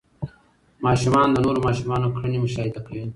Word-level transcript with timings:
ماشومان 0.85 1.27
د 1.31 1.37
نورو 1.45 1.59
ماشومانو 1.67 2.13
کړنې 2.15 2.37
مشاهده 2.45 2.79
کوي. 2.87 3.03